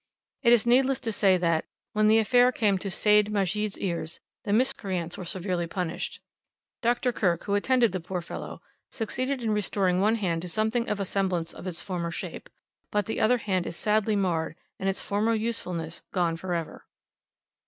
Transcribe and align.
It 0.41 0.51
is 0.51 0.65
needless 0.65 0.99
to 1.01 1.11
say 1.11 1.37
that, 1.37 1.65
when 1.93 2.07
the 2.07 2.17
affair 2.17 2.51
came 2.51 2.79
to 2.79 2.87
Seyd 2.87 3.29
Majid's 3.29 3.77
ears, 3.77 4.19
the 4.45 4.51
miscreants 4.51 5.15
were 5.15 5.25
severely 5.25 5.67
punished. 5.67 6.19
Dr. 6.81 7.11
Kirk, 7.11 7.43
who 7.43 7.53
attended 7.53 7.91
the 7.91 7.99
poor 7.99 8.19
fellow, 8.19 8.63
succeeded 8.89 9.43
in 9.43 9.51
restoring 9.51 10.01
one 10.01 10.15
hand 10.15 10.41
to 10.41 10.49
something 10.49 10.89
of 10.89 10.97
a 10.99 11.03
resemblance 11.03 11.53
of 11.53 11.67
its 11.67 11.83
former 11.83 12.09
shape, 12.09 12.49
but 12.89 13.05
the 13.05 13.19
other 13.19 13.37
hand 13.37 13.67
is 13.67 13.75
sadly 13.77 14.15
marred, 14.15 14.55
and 14.79 14.89
its 14.89 15.03
former 15.03 15.35
usefulness 15.35 16.01
gone 16.11 16.35
for 16.35 16.55
ever. 16.55 16.87